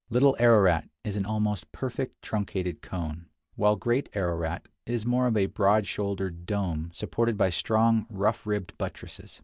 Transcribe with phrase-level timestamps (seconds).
[0.09, 5.45] Little Ararat is an almost perfect truncated cone, while Great Ararat is more of a
[5.45, 9.39] broad shouldered dome supported by strong, rough ribbed buttresses.